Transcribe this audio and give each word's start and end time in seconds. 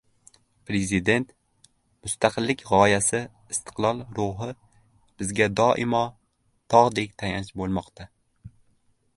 Prezident: 0.69 1.33
Mustaqillik 2.07 2.63
g‘oyasi, 2.69 3.19
istiqlol 3.55 4.01
ruhi 4.21 4.49
bizga 5.23 5.49
doimo 5.61 6.03
tog‘dek 6.77 7.15
tayanch 7.25 7.57
bo‘lmoqda 7.63 8.09